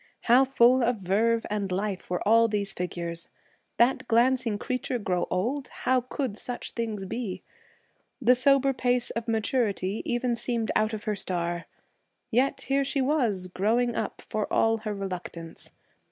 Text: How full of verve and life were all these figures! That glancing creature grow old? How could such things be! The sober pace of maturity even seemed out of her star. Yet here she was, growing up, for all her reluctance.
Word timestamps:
How 0.21 0.45
full 0.45 0.81
of 0.81 0.95
verve 0.97 1.45
and 1.51 1.71
life 1.71 2.09
were 2.09 2.27
all 2.27 2.47
these 2.47 2.73
figures! 2.73 3.29
That 3.77 4.07
glancing 4.07 4.57
creature 4.57 4.97
grow 4.97 5.27
old? 5.29 5.67
How 5.67 6.01
could 6.01 6.35
such 6.37 6.71
things 6.71 7.05
be! 7.05 7.43
The 8.19 8.33
sober 8.33 8.73
pace 8.73 9.11
of 9.11 9.27
maturity 9.27 10.01
even 10.03 10.35
seemed 10.35 10.71
out 10.75 10.93
of 10.93 11.03
her 11.03 11.15
star. 11.15 11.67
Yet 12.31 12.61
here 12.61 12.83
she 12.83 12.99
was, 13.01 13.45
growing 13.45 13.93
up, 13.93 14.21
for 14.21 14.51
all 14.51 14.79
her 14.79 14.93
reluctance. 14.95 15.69